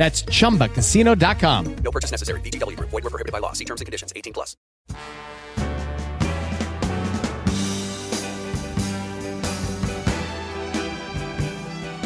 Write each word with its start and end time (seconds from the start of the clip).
That's 0.00 0.24
chumbacasino.com. 0.24 1.76
No 1.84 1.90
purchase 1.90 2.10
necessary. 2.10 2.40
VGW 2.40 2.74
Group. 2.74 2.88
Void 2.88 3.04
were 3.04 3.10
prohibited 3.10 3.32
by 3.32 3.38
law. 3.38 3.52
See 3.52 3.66
terms 3.66 3.82
and 3.82 3.86
conditions. 3.86 4.14
18 4.16 4.32
plus. 4.32 4.56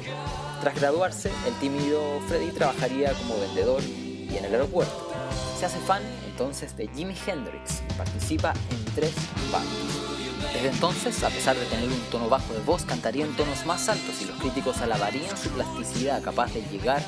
Tras 0.62 0.74
graduarse, 0.76 1.30
el 1.46 1.52
tímido 1.60 2.22
Freddie 2.26 2.52
trabajaría 2.52 3.12
como 3.12 3.38
vendedor 3.38 3.82
y 3.82 4.34
en 4.34 4.46
el 4.46 4.54
aeropuerto. 4.54 5.12
Se 5.60 5.66
hace 5.66 5.78
fan 5.80 6.02
entonces 6.24 6.74
de 6.78 6.88
Jimi 6.88 7.14
Hendrix 7.26 7.82
y 7.82 7.92
participa 7.98 8.54
en 8.70 8.94
tres 8.94 9.12
bandas. 9.52 10.54
Desde 10.54 10.70
entonces, 10.70 11.22
a 11.22 11.28
pesar 11.28 11.54
de 11.54 11.66
tener 11.66 11.90
un 11.90 12.00
tono 12.10 12.30
bajo 12.30 12.54
de 12.54 12.60
voz, 12.60 12.86
cantaría 12.86 13.26
en 13.26 13.36
tonos 13.36 13.66
más 13.66 13.86
altos 13.90 14.22
y 14.22 14.24
los 14.24 14.38
críticos 14.38 14.80
alabarían 14.80 15.36
su 15.36 15.50
plasticidad 15.50 16.22
capaz 16.22 16.50
de 16.54 16.62
llegar 16.62 17.02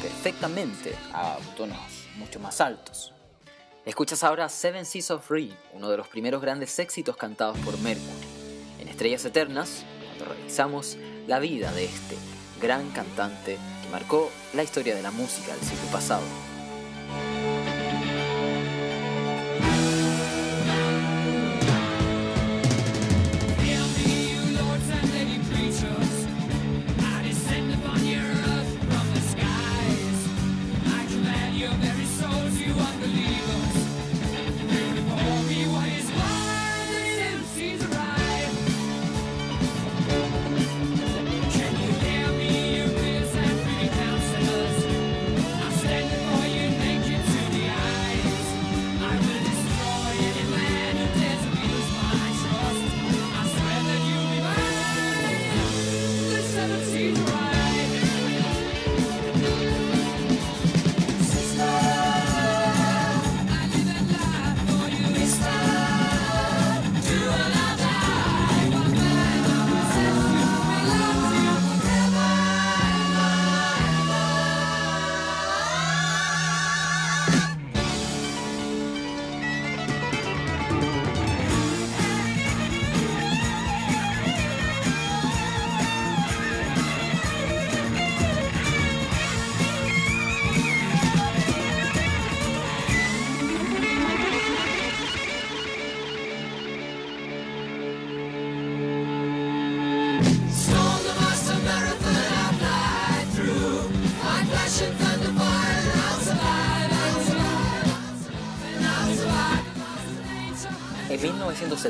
perfectamente 0.00 0.96
a 1.12 1.36
tonos 1.58 1.76
mucho 2.16 2.40
más 2.40 2.58
altos. 2.62 3.13
Escuchas 3.86 4.24
ahora 4.24 4.48
Seven 4.48 4.86
Seas 4.86 5.10
of 5.10 5.30
Rhye, 5.30 5.54
uno 5.74 5.90
de 5.90 5.98
los 5.98 6.08
primeros 6.08 6.40
grandes 6.40 6.78
éxitos 6.78 7.18
cantados 7.18 7.58
por 7.58 7.78
Mercury. 7.80 8.08
En 8.80 8.88
Estrellas 8.88 9.26
Eternas, 9.26 9.84
cuando 10.06 10.34
revisamos 10.34 10.96
la 11.26 11.38
vida 11.38 11.70
de 11.70 11.84
este 11.84 12.16
gran 12.62 12.88
cantante 12.92 13.58
que 13.82 13.88
marcó 13.90 14.30
la 14.54 14.62
historia 14.62 14.94
de 14.94 15.02
la 15.02 15.10
música 15.10 15.52
del 15.54 15.60
siglo 15.60 15.86
pasado. 15.92 16.22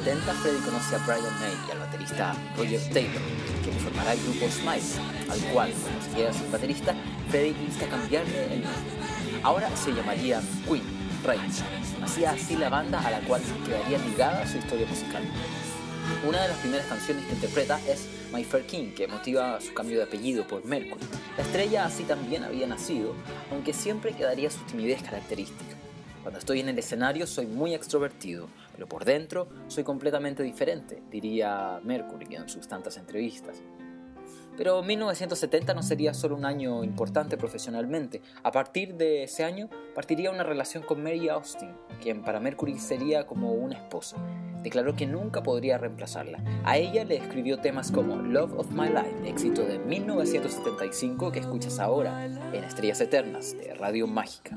1970, 0.04 0.34
Freddie 0.42 0.60
conoce 0.60 0.96
a 0.96 0.98
Brian 0.98 1.40
May 1.40 1.56
y 1.66 1.70
al 1.70 1.78
baterista 1.78 2.34
Roger 2.58 2.80
Taylor, 2.92 3.22
quien 3.62 3.76
formará 3.78 4.12
el 4.12 4.20
grupo 4.20 4.46
Smile, 4.50 5.30
al 5.30 5.40
cual, 5.52 5.72
como 5.72 6.02
se 6.02 6.10
queda 6.14 6.32
sin 6.32 6.52
baterista, 6.52 6.94
Freddie 7.30 7.56
insta 7.64 7.86
a 7.86 7.88
cambiarle 7.88 8.44
el 8.52 8.62
nombre. 8.64 8.82
Ahora 9.42 9.74
se 9.74 9.92
llamaría 9.92 10.42
Queen, 10.68 10.82
Reigns. 11.24 11.62
Hacía 12.02 12.32
así 12.32 12.56
la 12.56 12.68
banda 12.68 13.00
a 13.00 13.10
la 13.10 13.20
cual 13.20 13.40
quedaría 13.64 13.98
ligada 13.98 14.46
su 14.46 14.58
historia 14.58 14.86
musical. 14.86 15.22
Una 16.28 16.42
de 16.42 16.48
las 16.48 16.58
primeras 16.58 16.86
canciones 16.86 17.24
que 17.24 17.32
interpreta 17.32 17.80
es 17.88 18.06
My 18.30 18.44
Fair 18.44 18.66
King, 18.66 18.92
que 18.94 19.08
motiva 19.08 19.58
su 19.62 19.72
cambio 19.72 19.96
de 19.96 20.04
apellido 20.04 20.46
por 20.46 20.66
Mercury. 20.66 21.02
La 21.38 21.44
estrella 21.44 21.86
así 21.86 22.02
también 22.02 22.44
había 22.44 22.66
nacido, 22.66 23.14
aunque 23.50 23.72
siempre 23.72 24.12
quedaría 24.12 24.50
su 24.50 24.60
timidez 24.64 25.02
característica. 25.02 25.76
Cuando 26.22 26.38
estoy 26.38 26.60
en 26.60 26.70
el 26.70 26.78
escenario 26.78 27.26
soy 27.26 27.46
muy 27.46 27.74
extrovertido, 27.74 28.48
pero 28.74 28.88
por 28.88 29.04
dentro 29.04 29.48
soy 29.68 29.84
completamente 29.84 30.42
diferente, 30.42 31.02
diría 31.10 31.80
Mercury 31.82 32.34
en 32.34 32.48
sus 32.48 32.68
tantas 32.68 32.96
entrevistas. 32.98 33.62
Pero 34.56 34.82
1970 34.82 35.74
no 35.74 35.82
sería 35.82 36.14
solo 36.14 36.36
un 36.36 36.44
año 36.44 36.84
importante 36.84 37.36
profesionalmente. 37.36 38.20
A 38.42 38.52
partir 38.52 38.94
de 38.94 39.24
ese 39.24 39.44
año 39.44 39.68
partiría 39.94 40.30
una 40.30 40.44
relación 40.44 40.84
con 40.84 41.02
Mary 41.02 41.28
Austin, 41.28 41.70
quien 42.00 42.22
para 42.22 42.38
Mercury 42.38 42.78
sería 42.78 43.26
como 43.26 43.52
una 43.52 43.76
esposa. 43.76 44.16
Declaró 44.62 44.94
que 44.94 45.06
nunca 45.06 45.42
podría 45.42 45.76
reemplazarla. 45.76 46.38
A 46.64 46.76
ella 46.78 47.04
le 47.04 47.16
escribió 47.16 47.58
temas 47.58 47.90
como 47.90 48.16
Love 48.16 48.54
of 48.56 48.70
My 48.70 48.88
Life, 48.88 49.28
éxito 49.28 49.64
de 49.64 49.78
1975 49.78 51.32
que 51.32 51.40
escuchas 51.40 51.80
ahora 51.80 52.24
en 52.24 52.64
Estrellas 52.64 53.00
Eternas 53.00 53.56
de 53.58 53.74
Radio 53.74 54.06
Mágica. 54.06 54.56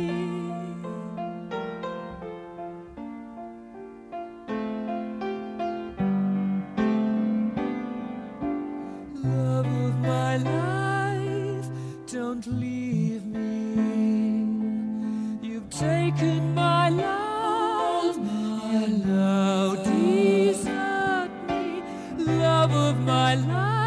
forsaken 15.81 16.53
my 16.53 16.89
love, 16.89 18.17
my 18.19 18.85
love, 18.85 19.83
desert 19.83 21.31
me, 21.47 21.81
love 22.17 22.71
of 22.71 22.99
my 22.99 23.33
life. 23.33 23.80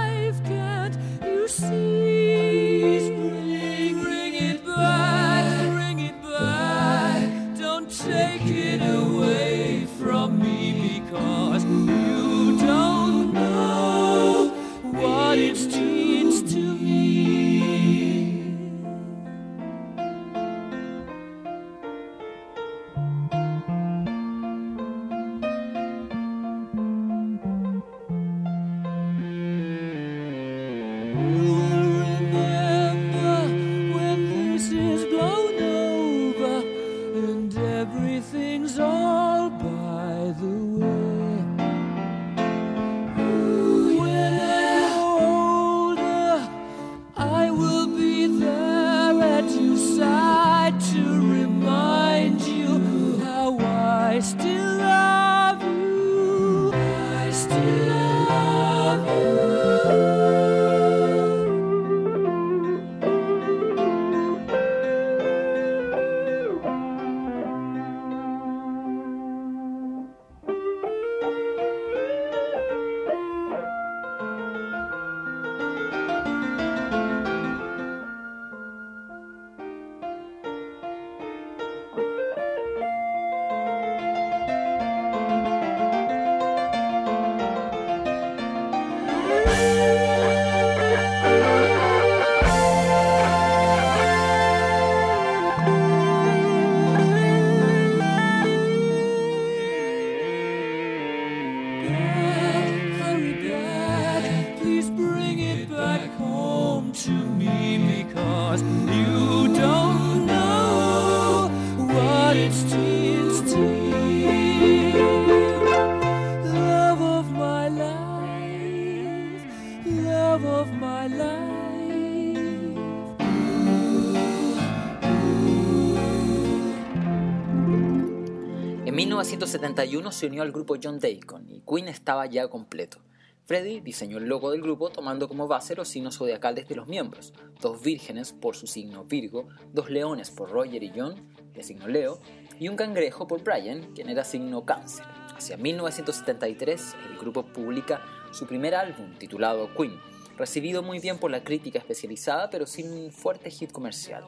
1971 129.54 130.10
se 130.10 130.26
unió 130.26 130.42
al 130.42 130.50
grupo 130.50 130.74
John 130.82 130.98
Deacon 130.98 131.48
y 131.48 131.60
Queen 131.60 131.86
estaba 131.86 132.26
ya 132.26 132.48
completo. 132.48 132.98
Freddie 133.44 133.80
diseñó 133.80 134.18
el 134.18 134.26
logo 134.26 134.50
del 134.50 134.62
grupo 134.62 134.90
tomando 134.90 135.28
como 135.28 135.46
base 135.46 135.76
los 135.76 135.86
signos 135.86 136.18
zodiacales 136.18 136.66
de 136.66 136.74
los 136.74 136.88
miembros, 136.88 137.32
dos 137.60 137.80
vírgenes 137.80 138.32
por 138.32 138.56
su 138.56 138.66
signo 138.66 139.04
Virgo, 139.04 139.46
dos 139.72 139.90
leones 139.90 140.32
por 140.32 140.50
Roger 140.50 140.82
y 140.82 140.90
John, 140.96 141.28
de 141.52 141.62
signo 141.62 141.86
Leo, 141.86 142.18
y 142.58 142.68
un 142.68 142.74
cangrejo 142.74 143.28
por 143.28 143.44
Brian, 143.44 143.92
quien 143.94 144.08
era 144.08 144.24
signo 144.24 144.64
Cáncer. 144.64 145.06
Hacia 145.36 145.56
1973, 145.56 146.96
el 147.10 147.18
grupo 147.18 147.44
publica 147.44 148.02
su 148.32 148.46
primer 148.46 148.74
álbum 148.74 149.14
titulado 149.18 149.72
Queen, 149.76 150.00
recibido 150.36 150.82
muy 150.82 150.98
bien 150.98 151.18
por 151.18 151.30
la 151.30 151.44
crítica 151.44 151.78
especializada 151.78 152.50
pero 152.50 152.66
sin 152.66 152.92
un 152.92 153.12
fuerte 153.12 153.50
hit 153.50 153.72
comercial. 153.72 154.24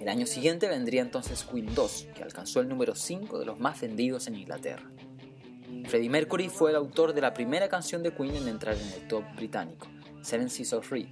El 0.00 0.08
año 0.08 0.26
siguiente 0.26 0.68
vendría 0.68 1.02
entonces 1.02 1.44
Queen 1.44 1.74
2, 1.74 2.08
que 2.14 2.22
alcanzó 2.22 2.60
el 2.60 2.68
número 2.68 2.94
5 2.94 3.38
de 3.38 3.46
los 3.46 3.58
más 3.58 3.80
vendidos 3.80 4.26
en 4.26 4.36
Inglaterra. 4.36 4.90
Freddie 5.86 6.10
Mercury 6.10 6.48
fue 6.48 6.70
el 6.70 6.76
autor 6.76 7.12
de 7.12 7.20
la 7.20 7.32
primera 7.32 7.68
canción 7.68 8.02
de 8.02 8.12
Queen 8.12 8.36
en 8.36 8.48
entrar 8.48 8.76
en 8.76 8.92
el 8.92 9.08
top 9.08 9.24
británico, 9.36 9.86
Seven 10.22 10.50
Seas 10.50 10.72
of 10.72 10.86
Free, 10.86 11.08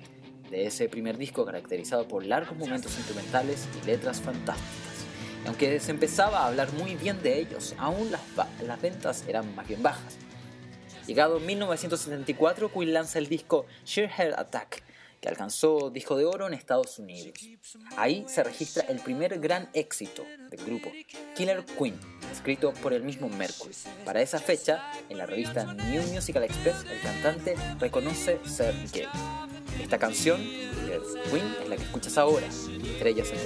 de 0.50 0.66
ese 0.66 0.88
primer 0.88 1.16
disco 1.16 1.44
caracterizado 1.44 2.06
por 2.06 2.24
largos 2.24 2.56
momentos 2.56 2.96
instrumentales 2.96 3.66
y 3.82 3.86
letras 3.86 4.20
fantásticas. 4.20 4.94
Aunque 5.46 5.78
se 5.78 5.90
empezaba 5.90 6.40
a 6.40 6.46
hablar 6.48 6.72
muy 6.72 6.94
bien 6.94 7.22
de 7.22 7.38
ellos, 7.38 7.74
aún 7.78 8.10
las, 8.10 8.20
las 8.66 8.80
ventas 8.80 9.24
eran 9.28 9.54
más 9.54 9.68
bien 9.68 9.82
bajas. 9.82 10.16
Llegado 11.06 11.38
1974, 11.38 12.72
Queen 12.72 12.94
lanza 12.94 13.18
el 13.18 13.28
disco 13.28 13.66
Sheer 13.84 14.08
Heart 14.08 14.38
Attack, 14.38 14.82
que 15.20 15.28
alcanzó 15.28 15.90
disco 15.90 16.16
de 16.16 16.24
oro 16.24 16.46
en 16.46 16.54
Estados 16.54 16.98
Unidos. 16.98 17.38
Ahí 17.96 18.24
se 18.26 18.42
registra 18.42 18.84
el 18.88 19.00
primer 19.00 19.38
gran 19.38 19.68
éxito 19.74 20.24
del 20.50 20.64
grupo, 20.64 20.90
Killer 21.36 21.62
Queen, 21.78 21.98
escrito 22.32 22.72
por 22.74 22.94
el 22.94 23.02
mismo 23.02 23.28
Mercury. 23.28 23.74
Para 24.04 24.22
esa 24.22 24.38
fecha, 24.38 24.90
en 25.10 25.18
la 25.18 25.26
revista 25.26 25.74
New 25.74 26.02
Musical 26.12 26.44
Express, 26.44 26.84
el 26.90 27.00
cantante 27.02 27.54
reconoce 27.78 28.40
ser 28.46 28.74
gay. 28.92 29.08
Esta 29.82 29.98
canción, 29.98 30.40
Killer 30.40 31.02
Queen, 31.30 31.54
es 31.62 31.68
la 31.68 31.76
que 31.76 31.82
escuchas 31.82 32.16
ahora, 32.16 32.46
Estrellas 32.46 33.30
en 33.30 33.38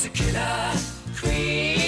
She's 0.00 0.06
a 0.06 0.12
killer. 0.14 0.72
Queen, 1.14 1.79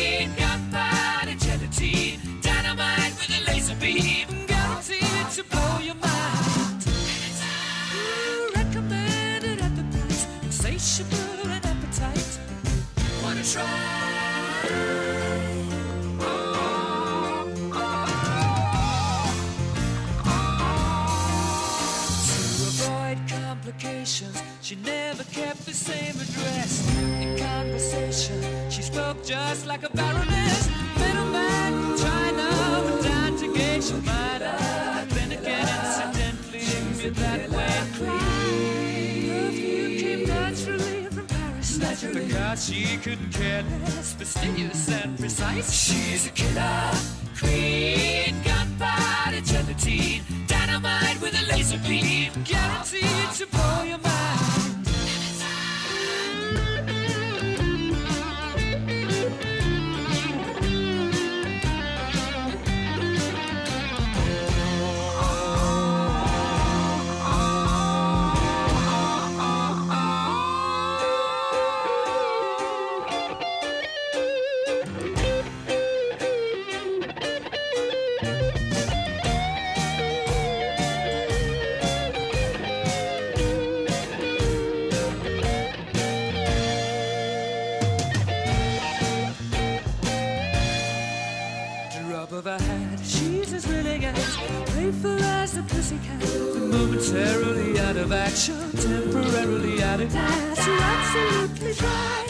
just 29.33 29.67
like 29.67 29.83
a 29.83 29.89
baroness. 29.97 30.69
Middleman 30.99 31.73
from 31.83 31.97
China 32.07 32.49
went 32.85 33.03
down 33.03 33.37
to 33.39 33.47
gauge 33.57 33.89
your 33.91 34.03
mind. 34.03 34.43
Then 35.15 35.33
again, 35.33 35.69
incidentally, 35.87 36.61
she 36.61 37.09
with 37.09 37.17
that 37.17 37.49
way 37.57 37.77
Perfume 39.29 39.97
came 40.03 40.25
naturally 40.27 41.07
from 41.07 41.27
Paris. 41.27 41.79
Because 42.12 42.65
she 42.67 42.99
couldn't 42.99 43.33
care 43.33 43.62
less, 43.85 44.12
fastidious 44.12 44.89
and 44.91 45.19
precise. 45.19 45.73
She's 45.83 46.27
a 46.27 46.31
killer 46.31 46.91
queen, 47.39 48.35
gunpowder 48.45 49.41
gelatine, 49.41 50.23
dynamite 50.47 51.19
with 51.23 51.35
a 51.43 51.45
laser 51.51 51.79
beam, 51.89 52.33
guaranteed 52.45 53.31
to 53.39 53.47
blow 53.47 53.83
your 53.83 53.99
mind. 53.99 54.82
Of 98.03 98.13
action, 98.13 98.57
temporarily 98.73 99.83
out 99.83 100.01
of 100.01 100.13
gas. 100.13 100.67
You're 100.67 100.79
absolutely 100.81 101.87
right. 101.87 102.22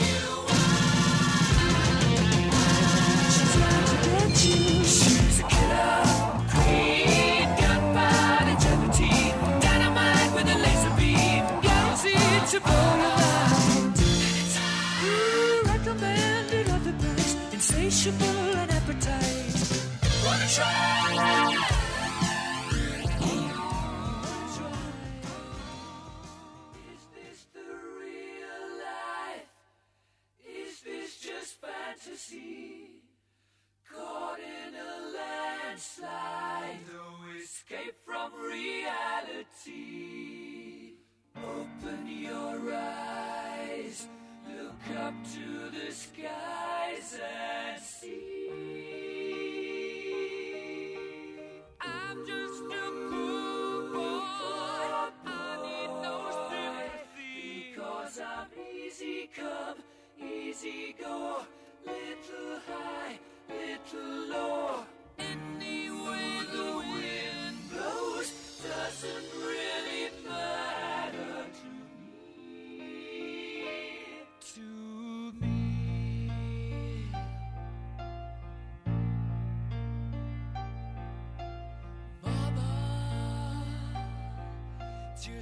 see. 32.23 32.62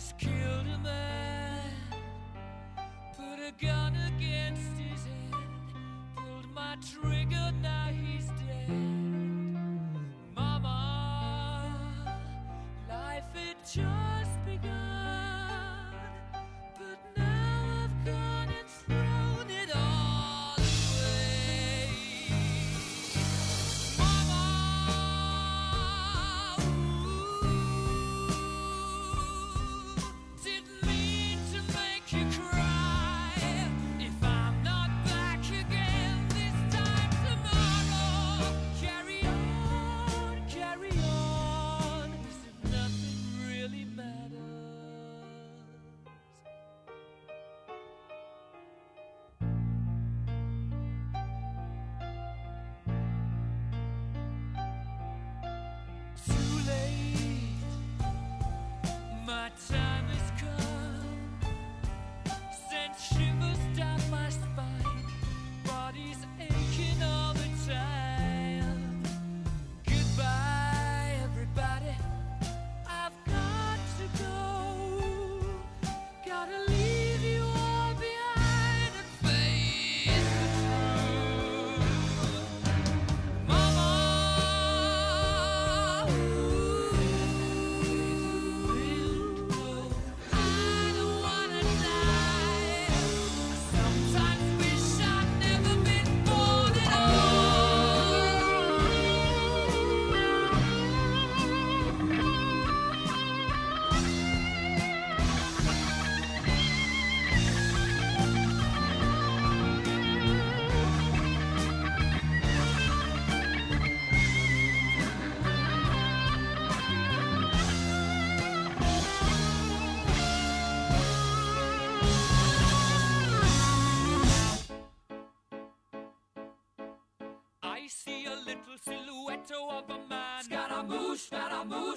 Just 0.01 0.17
killed 0.17 0.67
a 0.67 0.79
man, 0.79 1.40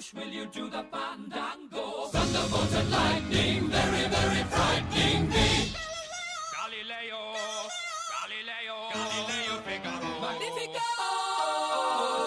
Scaramouche, 0.04 0.14
will 0.14 0.32
you 0.32 0.46
do 0.46 0.70
the 0.70 0.84
fandango? 0.90 2.06
Thunderbolt 2.08 2.72
and 2.74 2.90
lightning, 2.90 3.68
very, 3.68 4.08
very 4.08 4.44
frightening 4.44 5.28
me. 5.28 5.72
Galileo, 6.54 7.20
Galileo, 8.12 8.76
Galileo 8.92 9.54
Figaro. 9.66 10.20
Magnifico! 10.20 10.88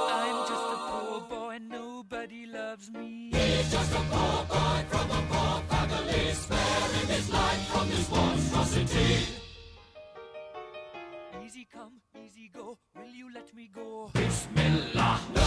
I'm 0.09 0.39
just 0.47 0.67
a 0.73 0.77
poor 0.87 1.21
boy, 1.21 1.55
and 1.55 1.69
nobody 1.69 2.45
loves 2.45 2.89
me. 2.89 3.31
He's 3.33 3.71
just 3.71 3.91
a 3.91 4.03
poor 4.11 4.45
boy 4.45 4.79
from 4.89 5.11
a 5.11 5.21
poor 5.29 5.61
family, 5.69 6.31
sparing 6.33 7.07
his 7.07 7.29
life 7.31 7.67
from 7.67 7.89
this 7.89 8.09
monstrosity. 8.09 9.25
Easy 11.45 11.67
come, 11.71 12.01
easy 12.25 12.49
go, 12.53 12.77
will 12.95 13.13
you 13.13 13.33
let 13.33 13.53
me 13.53 13.69
go? 13.73 14.09
Bismillah, 14.13 15.19
no, 15.35 15.46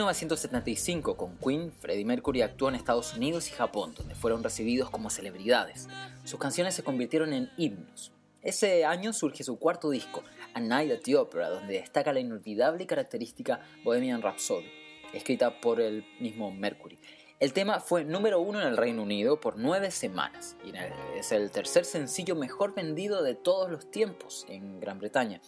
1975, 0.00 1.14
con 1.14 1.36
Queen, 1.36 1.70
Freddie 1.78 2.06
Mercury 2.06 2.40
actuó 2.40 2.70
en 2.70 2.74
Estados 2.74 3.14
Unidos 3.14 3.48
y 3.48 3.52
Japón, 3.52 3.92
donde 3.94 4.14
fueron 4.14 4.42
recibidos 4.42 4.88
como 4.88 5.10
celebridades. 5.10 5.88
Sus 6.24 6.40
canciones 6.40 6.74
se 6.74 6.82
convirtieron 6.82 7.34
en 7.34 7.50
himnos. 7.58 8.10
Ese 8.40 8.86
año 8.86 9.12
surge 9.12 9.44
su 9.44 9.58
cuarto 9.58 9.90
disco, 9.90 10.22
A 10.54 10.60
Night 10.60 10.90
at 10.90 11.00
the 11.04 11.16
Opera, 11.16 11.50
donde 11.50 11.74
destaca 11.74 12.14
la 12.14 12.20
inolvidable 12.20 12.84
y 12.84 12.86
característica 12.86 13.60
Bohemian 13.84 14.22
Rhapsody, 14.22 14.70
escrita 15.12 15.60
por 15.60 15.82
el 15.82 16.02
mismo 16.18 16.50
Mercury. 16.50 16.98
El 17.38 17.52
tema 17.52 17.80
fue 17.80 18.02
número 18.04 18.40
uno 18.40 18.58
en 18.62 18.68
el 18.68 18.78
Reino 18.78 19.02
Unido 19.02 19.38
por 19.38 19.58
nueve 19.58 19.90
semanas 19.90 20.56
y 20.64 20.72
es 21.18 21.30
el 21.32 21.50
tercer 21.50 21.84
sencillo 21.84 22.36
mejor 22.36 22.74
vendido 22.74 23.22
de 23.22 23.34
todos 23.34 23.70
los 23.70 23.90
tiempos 23.90 24.46
en 24.48 24.80
Gran 24.80 24.98
Bretaña. 24.98 25.42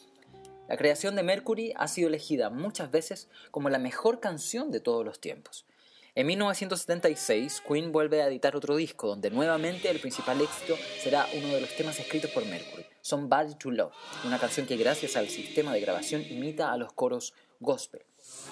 La 0.68 0.76
creación 0.76 1.16
de 1.16 1.22
Mercury 1.22 1.72
ha 1.76 1.88
sido 1.88 2.08
elegida 2.08 2.50
muchas 2.50 2.90
veces 2.90 3.28
como 3.50 3.68
la 3.68 3.78
mejor 3.78 4.20
canción 4.20 4.70
de 4.70 4.80
todos 4.80 5.04
los 5.04 5.20
tiempos. 5.20 5.66
En 6.14 6.26
1976, 6.26 7.62
Queen 7.66 7.90
vuelve 7.90 8.20
a 8.20 8.26
editar 8.26 8.54
otro 8.54 8.76
disco 8.76 9.08
donde 9.08 9.30
nuevamente 9.30 9.90
el 9.90 9.98
principal 9.98 10.40
éxito 10.42 10.76
será 11.02 11.26
uno 11.34 11.48
de 11.48 11.62
los 11.62 11.74
temas 11.74 11.98
escritos 11.98 12.30
por 12.32 12.44
Mercury, 12.44 12.84
Somebody 13.00 13.54
to 13.54 13.70
Love, 13.70 13.94
una 14.24 14.38
canción 14.38 14.66
que 14.66 14.76
gracias 14.76 15.16
al 15.16 15.28
sistema 15.28 15.72
de 15.72 15.80
grabación 15.80 16.22
imita 16.28 16.70
a 16.70 16.76
los 16.76 16.92
coros 16.92 17.32
gospel. 17.60 18.02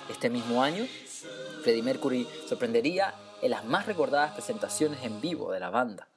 Este 0.08 0.30
mismo 0.30 0.62
año, 0.62 0.86
Freddie 1.62 1.82
Mercury 1.82 2.26
sorprendería 2.48 3.14
en 3.42 3.50
las 3.50 3.66
más 3.66 3.86
recordadas 3.86 4.32
presentaciones 4.32 5.04
en 5.04 5.20
vivo 5.20 5.52
de 5.52 5.60
la 5.60 5.68
banda. 5.68 6.08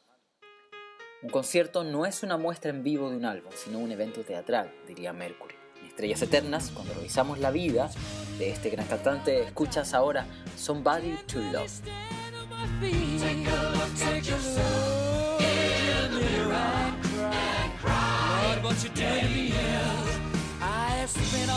Un 1.22 1.30
concierto 1.30 1.84
no 1.84 2.06
es 2.06 2.24
una 2.24 2.38
muestra 2.38 2.70
en 2.70 2.84
vivo 2.84 3.10
de 3.10 3.18
un 3.18 3.26
álbum, 3.26 3.52
sino 3.56 3.80
un 3.80 3.92
evento 3.92 4.22
teatral, 4.22 4.74
diría 4.88 5.12
Mercury. 5.12 5.63
Estrellas 5.88 6.22
Eternas, 6.22 6.72
cuando 6.74 6.94
revisamos 6.94 7.40
la 7.40 7.52
vida 7.52 7.90
de 8.38 8.52
este 8.52 8.70
gran 8.70 8.86
cantante, 8.88 9.44
escuchas 9.44 9.94
ahora 9.94 10.26
Somebody 10.58 11.16
to 11.28 11.40
Love. 11.40 11.70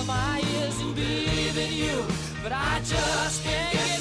My 0.06 0.40
in 1.58 1.72
you, 1.72 2.04
but 2.42 2.52
I 2.52 2.80
just 2.84 3.42
can't 3.42 3.95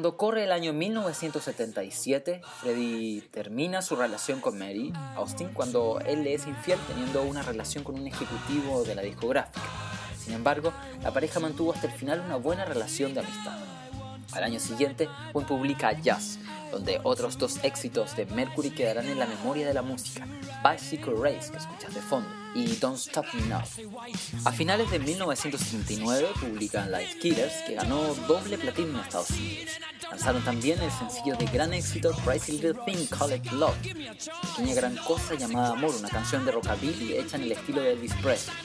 Cuando 0.00 0.16
corre 0.16 0.44
el 0.44 0.52
año 0.52 0.72
1977, 0.72 2.40
Freddy 2.62 3.20
termina 3.30 3.82
su 3.82 3.96
relación 3.96 4.40
con 4.40 4.58
Mary 4.58 4.94
Austin 5.14 5.50
cuando 5.52 6.00
él 6.06 6.24
le 6.24 6.32
es 6.32 6.46
infiel 6.46 6.78
teniendo 6.88 7.22
una 7.22 7.42
relación 7.42 7.84
con 7.84 7.96
un 7.96 8.06
ejecutivo 8.06 8.82
de 8.82 8.94
la 8.94 9.02
discográfica. 9.02 9.60
Sin 10.18 10.32
embargo, 10.32 10.72
la 11.02 11.12
pareja 11.12 11.38
mantuvo 11.38 11.74
hasta 11.74 11.88
el 11.88 11.92
final 11.92 12.20
una 12.20 12.36
buena 12.36 12.64
relación 12.64 13.12
de 13.12 13.20
amistad. 13.20 13.58
Al 14.32 14.42
año 14.42 14.58
siguiente, 14.58 15.06
Gwen 15.34 15.46
publica 15.46 15.92
Jazz, 15.92 16.38
donde 16.70 17.00
otros 17.02 17.38
dos 17.38 17.58
éxitos 17.62 18.16
de 18.16 18.26
Mercury 18.26 18.70
quedarán 18.70 19.06
en 19.06 19.18
la 19.18 19.26
memoria 19.26 19.66
de 19.66 19.74
la 19.74 19.82
música, 19.82 20.26
Bicycle 20.64 21.14
Race, 21.14 21.50
que 21.50 21.58
escuchas 21.58 21.94
de 21.94 22.00
fondo, 22.00 22.28
y 22.54 22.76
Don't 22.76 22.98
Stop 22.98 23.26
Me 23.34 23.42
Now. 23.46 23.62
A 24.44 24.52
finales 24.52 24.90
de 24.90 24.98
1979 24.98 26.28
publican 26.40 26.90
Life 26.90 27.18
Killers, 27.18 27.54
que 27.66 27.74
ganó 27.74 28.14
doble 28.26 28.58
platino 28.58 28.90
en 28.90 29.04
Estados 29.04 29.30
Unidos. 29.30 29.70
Lanzaron 30.10 30.42
también 30.44 30.80
el 30.82 30.90
sencillo 30.90 31.36
de 31.36 31.46
gran 31.46 31.72
éxito 31.72 32.12
Crazy 32.24 32.52
Little 32.52 32.74
Thing 32.84 33.06
Called 33.06 33.44
Love, 33.52 33.76
pequeña 33.80 34.74
gran 34.74 34.96
cosa 34.96 35.34
llamada 35.34 35.72
Amor, 35.72 35.94
una 35.96 36.08
canción 36.08 36.44
de 36.44 36.52
rockabilly 36.52 37.14
hecha 37.14 37.36
en 37.36 37.44
el 37.44 37.52
estilo 37.52 37.80
de 37.80 37.92
Elvis 37.92 38.14
Presley, 38.14 38.56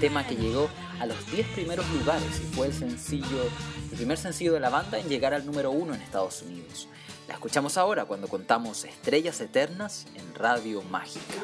tema 0.00 0.26
que 0.26 0.36
llegó 0.36 0.68
a 0.98 1.06
los 1.06 1.30
10 1.30 1.48
primeros 1.48 1.86
lugares 1.90 2.40
y 2.40 2.54
fue 2.54 2.68
el 2.68 2.72
sencillo, 2.72 3.42
el 3.90 3.96
primer 3.96 4.16
sencillo 4.16 4.54
de 4.54 4.60
la 4.60 4.70
banda 4.70 4.98
en 4.98 5.08
llegar 5.08 5.34
al 5.34 5.44
número 5.44 5.70
uno 5.70 5.94
en 5.94 6.00
Estados 6.00 6.42
Unidos. 6.42 6.88
La 7.28 7.34
escuchamos 7.34 7.76
ahora 7.76 8.04
cuando 8.04 8.28
contamos 8.28 8.84
Estrellas 8.84 9.40
Eternas 9.40 10.06
en 10.14 10.34
Radio 10.34 10.82
Mágica. 10.82 11.34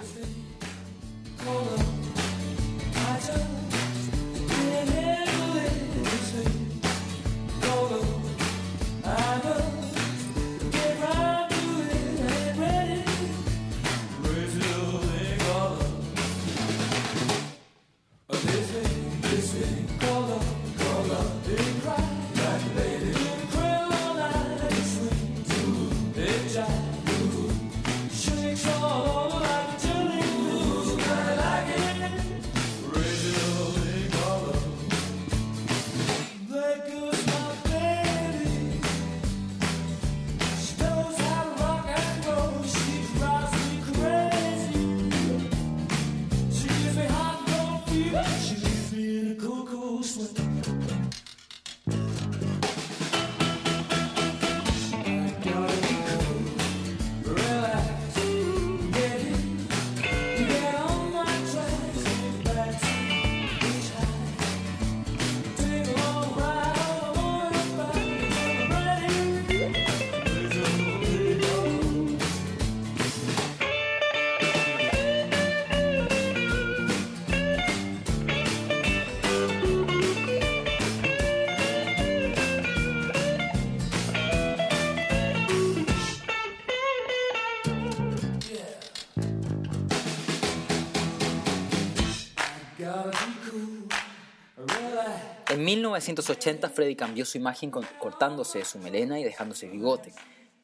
1980 95.77 96.69
Freddy 96.69 96.97
cambió 96.97 97.25
su 97.25 97.39
imagen 97.39 97.71
cortándose 97.71 98.63
su 98.65 98.79
melena 98.79 99.19
y 99.19 99.25
dejándose 99.25 99.69
bigote. 99.69 100.13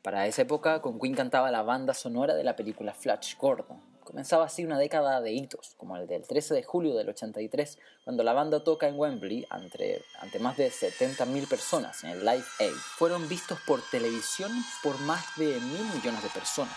Para 0.02 0.26
esa 0.26 0.42
época, 0.42 0.82
con 0.82 1.00
Queen 1.00 1.14
cantaba 1.14 1.50
la 1.50 1.62
banda 1.62 1.94
sonora 1.94 2.34
de 2.34 2.44
la 2.44 2.56
película 2.56 2.92
Flash 2.92 3.36
Gordon. 3.38 3.80
Comenzaba 4.04 4.44
así 4.44 4.64
una 4.64 4.78
década 4.78 5.20
de 5.20 5.32
hitos, 5.32 5.74
como 5.76 5.96
el 5.96 6.06
del 6.06 6.26
13 6.26 6.54
de 6.54 6.62
julio 6.62 6.94
del 6.94 7.08
83, 7.08 7.78
cuando 8.04 8.22
la 8.22 8.34
banda 8.34 8.62
toca 8.64 8.86
en 8.86 8.98
Wembley 8.98 9.46
ante, 9.48 10.02
ante 10.20 10.38
más 10.40 10.56
de 10.56 10.70
70.000 10.70 11.48
personas 11.48 12.04
en 12.04 12.10
el 12.10 12.20
Live 12.24 12.44
Aid. 12.60 12.72
Fueron 12.96 13.28
vistos 13.28 13.58
por 13.66 13.80
televisión 13.90 14.52
por 14.82 14.98
más 15.00 15.24
de 15.36 15.58
mil 15.60 15.84
millones 15.94 16.22
de 16.22 16.28
personas. 16.30 16.76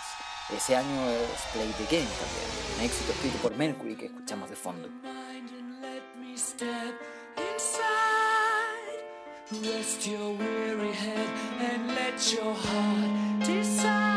Ese 0.55 0.75
año 0.75 1.09
es 1.09 1.41
Play 1.53 1.73
the 1.77 1.95
Game 1.95 2.09
también, 2.19 2.77
un 2.77 2.85
éxito 2.85 3.11
escrito 3.13 3.37
por 3.41 3.55
Mercury 3.55 3.95
que 3.95 4.05
escuchamos 4.07 4.49
de 4.49 4.55
fondo. 4.55 4.89
Rest 9.53 10.07
your 10.07 10.31
weary 10.31 10.93
head 10.93 11.29
and 11.59 11.87
let 11.89 12.33
your 12.33 12.53
heart 12.53 13.43
decide. 13.45 14.11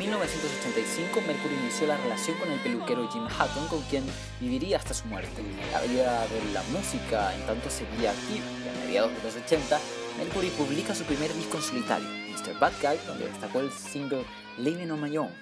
1985, 0.00 1.20
Mercury 1.26 1.54
inició 1.56 1.86
la 1.86 1.98
relación 1.98 2.38
con 2.38 2.50
el 2.50 2.58
peluquero 2.60 3.06
Jim 3.10 3.24
Hutton, 3.24 3.68
con 3.68 3.82
quien 3.82 4.02
viviría 4.40 4.78
hasta 4.78 4.94
su 4.94 5.06
muerte. 5.08 5.42
La 5.72 5.82
vida 5.82 6.26
de 6.26 6.52
la 6.54 6.62
música, 6.72 7.34
en 7.34 7.44
tanto, 7.44 7.68
seguía 7.68 8.12
activa 8.12 8.44
y 8.64 8.68
a 8.68 8.86
mediados 8.86 9.14
de 9.14 9.22
los 9.22 9.36
80, 9.36 9.78
Mercury 10.16 10.48
publica 10.50 10.94
su 10.94 11.04
primer 11.04 11.34
disco 11.34 11.58
en 11.58 11.62
solitario, 11.62 12.08
Mr. 12.08 12.58
Bad 12.58 12.72
Guy, 12.80 12.98
donde 13.06 13.26
destacó 13.26 13.60
el 13.60 13.70
single 13.70 14.24
Living 14.56 14.90
on 14.90 15.02
My 15.02 15.18
Own, 15.18 15.34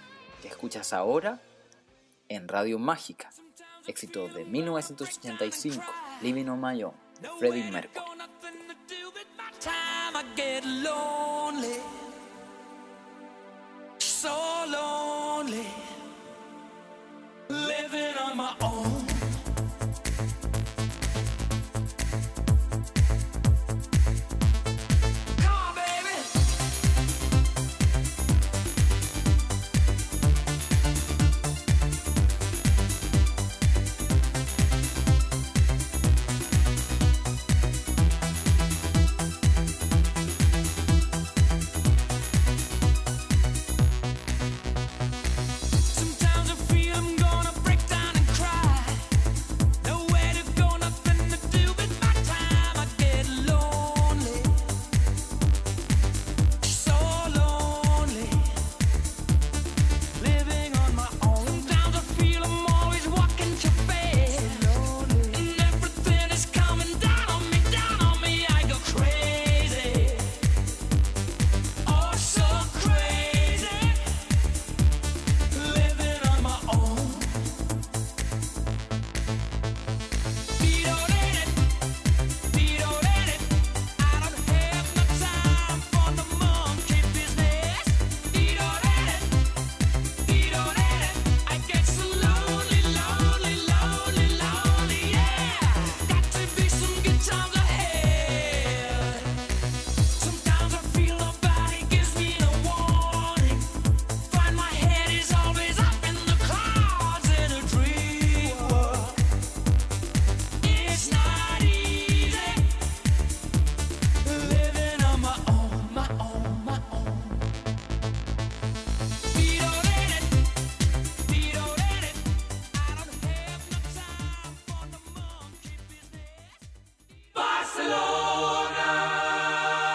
que 0.43 0.49
escuchas 0.49 0.93
ahora 0.93 1.41
en 2.29 2.49
Radio 2.49 2.81
Mágica. 2.81 3.31
Éxito 3.87 4.27
de 4.27 4.45
1985, 4.45 5.85
Living 6.21 6.47
on 6.47 6.61
My 6.61 6.83
Own, 6.83 6.95
Freddie 7.39 7.71
Mercury. 7.71 8.05
So 14.19 14.65
lonely, 14.69 15.65
living 17.49 18.17
on 18.19 18.37
my 18.37 18.53
own. 18.61 19.38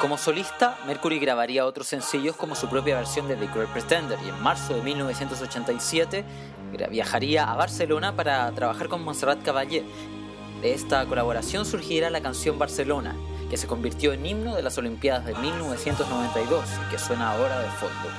Como 0.03 0.17
solista, 0.17 0.77
Mercury 0.85 1.17
grabaría 1.17 1.65
otros 1.65 1.87
sencillos 1.87 2.35
como 2.35 2.55
su 2.55 2.67
propia 2.67 2.97
versión 2.97 3.25
de 3.29 3.37
The 3.37 3.47
Great 3.47 3.69
Pretender 3.69 4.19
y 4.25 4.27
en 4.27 4.43
marzo 4.43 4.73
de 4.73 4.81
1987 4.81 6.25
gra- 6.73 6.89
viajaría 6.89 7.49
a 7.49 7.55
Barcelona 7.55 8.13
para 8.13 8.51
trabajar 8.51 8.89
con 8.89 9.01
Montserrat 9.01 9.41
Caballé. 9.43 9.85
De 10.61 10.73
esta 10.73 11.05
colaboración 11.05 11.65
surgirá 11.65 12.09
la 12.09 12.19
canción 12.21 12.59
Barcelona, 12.59 13.15
que 13.49 13.55
se 13.55 13.65
convirtió 13.65 14.11
en 14.11 14.25
himno 14.25 14.55
de 14.55 14.61
las 14.63 14.77
Olimpiadas 14.77 15.25
de 15.25 15.35
1992 15.35 16.65
y 16.85 16.91
que 16.91 16.99
suena 16.99 17.31
ahora 17.31 17.59
de 17.61 17.69
fondo. 17.69 18.09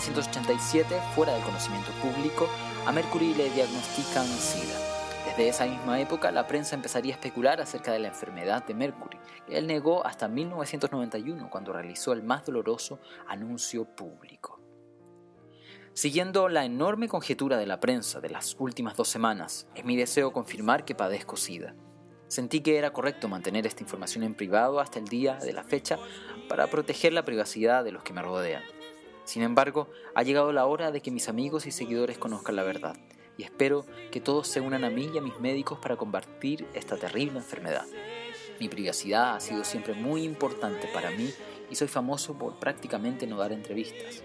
1987, 0.00 0.98
fuera 1.14 1.34
del 1.34 1.42
conocimiento 1.42 1.90
público, 2.00 2.48
a 2.86 2.92
Mercury 2.92 3.34
le 3.34 3.50
diagnostican 3.50 4.26
SIDA. 4.26 4.78
Desde 5.26 5.48
esa 5.48 5.66
misma 5.66 6.00
época, 6.00 6.30
la 6.30 6.46
prensa 6.46 6.74
empezaría 6.74 7.12
a 7.12 7.18
especular 7.18 7.60
acerca 7.60 7.92
de 7.92 7.98
la 7.98 8.08
enfermedad 8.08 8.64
de 8.64 8.72
Mercury, 8.72 9.18
que 9.46 9.58
él 9.58 9.66
negó 9.66 10.06
hasta 10.06 10.26
1991, 10.26 11.50
cuando 11.50 11.74
realizó 11.74 12.14
el 12.14 12.22
más 12.22 12.46
doloroso 12.46 12.98
anuncio 13.28 13.84
público. 13.84 14.58
Siguiendo 15.92 16.48
la 16.48 16.64
enorme 16.64 17.06
conjetura 17.06 17.58
de 17.58 17.66
la 17.66 17.78
prensa 17.78 18.20
de 18.20 18.30
las 18.30 18.56
últimas 18.58 18.96
dos 18.96 19.08
semanas, 19.08 19.68
es 19.74 19.84
mi 19.84 19.96
deseo 19.96 20.32
confirmar 20.32 20.86
que 20.86 20.94
padezco 20.94 21.36
SIDA. 21.36 21.74
Sentí 22.26 22.60
que 22.60 22.78
era 22.78 22.94
correcto 22.94 23.28
mantener 23.28 23.66
esta 23.66 23.82
información 23.82 24.24
en 24.24 24.34
privado 24.34 24.80
hasta 24.80 24.98
el 24.98 25.08
día 25.08 25.36
de 25.36 25.52
la 25.52 25.64
fecha 25.64 25.98
para 26.48 26.68
proteger 26.68 27.12
la 27.12 27.26
privacidad 27.26 27.84
de 27.84 27.92
los 27.92 28.02
que 28.02 28.14
me 28.14 28.22
rodean. 28.22 28.62
Sin 29.30 29.44
embargo, 29.44 29.86
ha 30.16 30.24
llegado 30.24 30.50
la 30.50 30.66
hora 30.66 30.90
de 30.90 31.02
que 31.02 31.12
mis 31.12 31.28
amigos 31.28 31.64
y 31.64 31.70
seguidores 31.70 32.18
conozcan 32.18 32.56
la 32.56 32.64
verdad, 32.64 32.96
y 33.38 33.44
espero 33.44 33.86
que 34.10 34.20
todos 34.20 34.48
se 34.48 34.60
unan 34.60 34.82
a 34.82 34.90
mí 34.90 35.08
y 35.14 35.18
a 35.18 35.20
mis 35.20 35.38
médicos 35.38 35.78
para 35.78 35.94
combatir 35.96 36.66
esta 36.74 36.96
terrible 36.96 37.38
enfermedad. 37.38 37.86
Mi 38.58 38.68
privacidad 38.68 39.36
ha 39.36 39.38
sido 39.38 39.62
siempre 39.62 39.94
muy 39.94 40.24
importante 40.24 40.88
para 40.92 41.12
mí 41.12 41.30
y 41.70 41.76
soy 41.76 41.86
famoso 41.86 42.36
por 42.36 42.58
prácticamente 42.58 43.28
no 43.28 43.36
dar 43.36 43.52
entrevistas. 43.52 44.24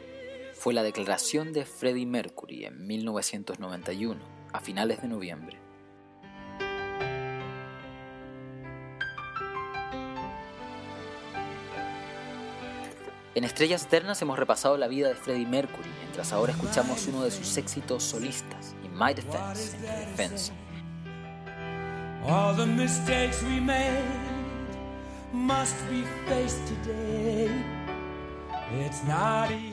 Fue 0.56 0.74
la 0.74 0.82
declaración 0.82 1.54
de 1.54 1.66
Freddie 1.66 2.08
Mercury 2.08 2.66
en 2.66 2.88
1991, 2.88 4.20
a 4.54 4.60
finales 4.60 5.04
de 5.04 5.08
noviembre. 5.08 5.65
En 13.36 13.44
Estrellas 13.44 13.84
Eternas 13.84 14.22
hemos 14.22 14.40
repasado 14.40 14.78
la 14.78 14.88
vida 14.88 15.10
de 15.10 15.16
Freddie 15.16 15.46
Mercury, 15.46 15.90
mientras 16.00 16.32
ahora 16.32 16.54
escuchamos 16.54 17.06
uno 17.08 17.22
de 17.22 17.32
sus 17.32 17.58
éxitos 17.58 18.02
solistas, 18.02 18.74
In 18.82 18.98
My 18.98 19.14
Defense, 19.14 19.76
en. 20.18 20.32
All 22.26 22.56
the 22.56 22.66
mistakes 22.66 23.44
we 23.44 23.60
made 23.60 24.06
must 25.34 25.76
be 25.90 26.06
faced 26.30 26.66
today. 26.66 27.50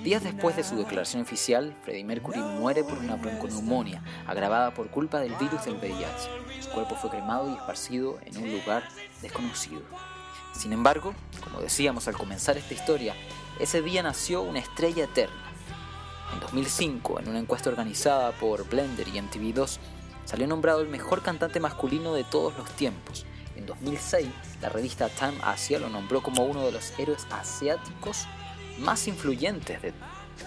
Días 0.02 0.24
después 0.24 0.56
de 0.56 0.64
su 0.64 0.76
declaración 0.76 1.22
oficial, 1.22 1.72
Freddie 1.84 2.04
Mercury 2.04 2.40
muere 2.40 2.82
por 2.82 2.98
una 2.98 3.14
bronconeumonía 3.14 4.02
agravada 4.26 4.74
por 4.74 4.90
culpa 4.90 5.20
del 5.20 5.36
virus 5.36 5.64
del 5.64 5.76
VIH. 5.76 6.62
Su 6.62 6.70
cuerpo 6.70 6.96
fue 6.96 7.10
cremado 7.10 7.48
y 7.48 7.54
esparcido 7.54 8.18
en 8.26 8.36
un 8.38 8.52
lugar 8.52 8.82
desconocido. 9.22 9.82
Sin 10.52 10.72
embargo, 10.72 11.14
como 11.42 11.60
decíamos 11.60 12.06
al 12.08 12.16
comenzar 12.16 12.58
esta 12.58 12.74
historia, 12.74 13.14
ese 13.58 13.82
día 13.82 14.02
nació 14.02 14.42
una 14.42 14.58
estrella 14.58 15.04
eterna. 15.04 15.34
En 16.32 16.40
2005, 16.40 17.20
en 17.20 17.28
una 17.28 17.38
encuesta 17.38 17.70
organizada 17.70 18.32
por 18.32 18.68
Blender 18.68 19.06
y 19.08 19.12
MTV2, 19.12 19.78
salió 20.24 20.46
nombrado 20.46 20.80
el 20.80 20.88
mejor 20.88 21.22
cantante 21.22 21.60
masculino 21.60 22.14
de 22.14 22.24
todos 22.24 22.56
los 22.56 22.70
tiempos. 22.70 23.26
En 23.56 23.66
2006, 23.66 24.28
la 24.60 24.68
revista 24.68 25.08
Time 25.08 25.36
Asia 25.42 25.78
lo 25.78 25.88
nombró 25.88 26.22
como 26.22 26.44
uno 26.44 26.64
de 26.64 26.72
los 26.72 26.98
héroes 26.98 27.26
asiáticos 27.30 28.26
más 28.78 29.06
influyentes 29.06 29.82
de 29.82 29.92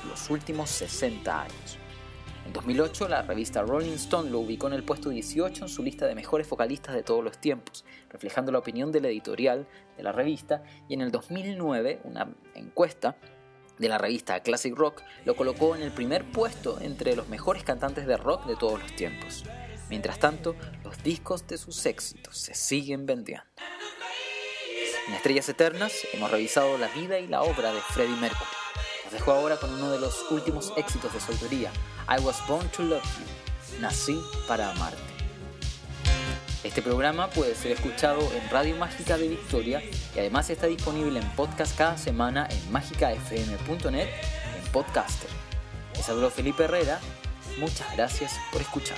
los 0.10 0.30
últimos 0.30 0.70
60 0.72 1.42
años. 1.42 1.78
En 2.46 2.54
2008, 2.54 3.08
la 3.08 3.24
revista 3.24 3.64
Rolling 3.64 3.94
Stone 3.94 4.30
lo 4.30 4.40
ubicó 4.40 4.68
en 4.68 4.74
el 4.74 4.84
puesto 4.84 5.10
18 5.10 5.66
en 5.66 5.70
su 5.70 5.82
lista 5.82 6.06
de 6.06 6.14
mejores 6.14 6.48
vocalistas 6.48 6.94
de 6.94 7.02
todos 7.02 7.24
los 7.24 7.40
tiempos, 7.40 7.84
reflejando 8.10 8.52
la 8.52 8.60
opinión 8.60 8.92
de 8.92 9.02
la 9.02 9.08
editorial 9.08 9.68
de 9.98 10.04
la 10.04 10.12
revista, 10.12 10.64
y 10.88 10.94
en 10.94 11.02
el 11.02 11.12
2009, 11.12 12.02
una 12.04 12.30
encuesta 12.54 13.18
de 13.80 13.90
la 13.90 13.98
revista 13.98 14.40
Classic 14.42 14.76
Rock 14.76 15.02
lo 15.26 15.36
colocó 15.36 15.76
en 15.76 15.82
el 15.82 15.92
primer 15.92 16.24
puesto 16.24 16.80
entre 16.80 17.16
los 17.16 17.28
mejores 17.30 17.64
cantantes 17.64 18.06
de 18.06 18.16
rock 18.16 18.46
de 18.46 18.56
todos 18.56 18.80
los 18.80 18.96
tiempos. 18.96 19.44
Mientras 19.90 20.20
tanto, 20.20 20.56
los 20.84 21.02
discos 21.04 21.48
de 21.48 21.58
sus 21.58 21.86
éxitos 21.86 22.38
se 22.38 22.54
siguen 22.54 23.08
vendiendo. 23.08 23.46
En 25.08 25.14
Estrellas 25.14 25.50
Eternas 25.50 25.94
hemos 26.14 26.32
revisado 26.32 26.78
la 26.78 26.88
vida 26.90 27.20
y 27.20 27.28
la 27.28 27.42
obra 27.42 27.74
de 27.74 27.82
Freddie 27.82 28.16
Mercury. 28.16 28.50
Nos 29.04 29.14
dejo 29.14 29.32
ahora 29.32 29.58
con 29.58 29.74
uno 29.74 29.92
de 29.92 30.00
los 30.00 30.32
últimos 30.32 30.74
éxitos 30.78 31.14
de 31.14 31.20
su 31.20 31.32
autoría, 31.32 31.72
I 32.08 32.22
Was 32.22 32.46
Born 32.48 32.68
to 32.70 32.84
Love 32.84 33.04
You, 33.04 33.82
Nací 33.82 34.20
para 34.48 34.72
amarte. 34.72 34.98
Este 36.64 36.82
programa 36.82 37.30
puede 37.30 37.56
ser 37.56 37.72
escuchado 37.72 38.20
en 38.34 38.50
Radio 38.50 38.76
Mágica 38.76 39.18
de 39.18 39.28
Victoria 39.28 39.82
y 40.16 40.20
además 40.20 40.50
está 40.50 40.68
disponible 40.68 41.20
en 41.20 41.30
podcast 41.32 41.78
cada 41.78 41.98
semana 41.98 42.48
en 42.50 42.72
mágicafm.net 42.72 44.08
en 44.08 44.72
Podcaster. 44.72 45.30
Les 45.96 46.08
habló 46.10 46.30
Felipe 46.30 46.64
Herrera, 46.64 47.00
muchas 47.60 47.92
gracias 47.96 48.34
por 48.52 48.62
escuchar. 48.62 48.98